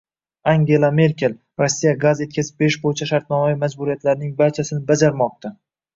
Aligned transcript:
Angela 0.51 0.89
Merkel: 0.99 1.35
“Rossiya 1.63 1.93
gaz 2.05 2.23
yetkazib 2.25 2.57
berish 2.63 2.77
bo‘yicha 2.87 3.09
shartnomaviy 3.13 3.59
majburiyatlarining 3.65 4.33
barchasini 4.41 4.85
bajarmoqda” 4.89 5.53